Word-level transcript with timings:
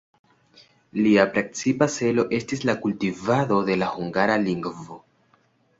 Lia 1.01 1.25
precipa 1.35 1.89
celo 1.97 2.27
estis 2.41 2.65
la 2.71 2.75
kultivado 2.87 3.61
de 3.69 3.79
la 3.85 3.95
hungara 3.99 4.41
lingvo. 4.49 5.01